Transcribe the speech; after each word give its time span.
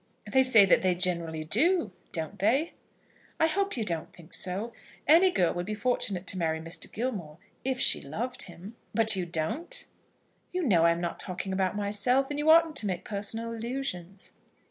"They 0.25 0.41
say 0.41 0.65
that 0.65 0.81
they 0.81 0.95
generally 0.95 1.43
do; 1.43 1.91
don't 2.11 2.39
they?" 2.39 2.73
"I 3.39 3.45
hope 3.45 3.77
you 3.77 3.83
don't 3.83 4.11
think 4.11 4.33
so. 4.33 4.73
Any 5.07 5.29
girl 5.29 5.53
would 5.53 5.67
be 5.67 5.75
very 5.75 5.79
fortunate 5.81 6.25
to 6.25 6.39
marry 6.39 6.59
Mr. 6.59 6.91
Gilmore 6.91 7.37
if 7.63 7.79
she 7.79 8.01
loved 8.01 8.41
him." 8.41 8.75
"But 8.95 9.15
you 9.15 9.27
don't?" 9.27 9.85
"You 10.51 10.63
know 10.63 10.85
I 10.85 10.91
am 10.91 11.01
not 11.01 11.19
talking 11.19 11.53
about 11.53 11.75
myself, 11.75 12.31
and 12.31 12.39
you 12.39 12.49
oughtn't 12.49 12.77
to 12.77 12.87
make 12.87 13.05
personal 13.05 13.53
allusions." 13.53 14.31